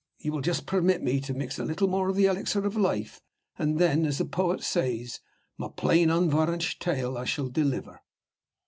[0.17, 3.21] You will just permit me to mix a little more of the elixir of life,
[3.59, 5.19] and then, as the poet says,
[5.59, 7.99] my plain unvarnished tale I shall deliver."